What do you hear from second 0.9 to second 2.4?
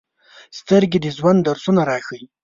د ژوند درسونه راښيي